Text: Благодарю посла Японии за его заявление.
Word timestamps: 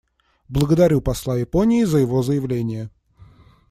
Благодарю 0.49 0.99
посла 0.99 1.37
Японии 1.37 1.83
за 1.83 1.99
его 1.99 2.23
заявление. 2.23 2.89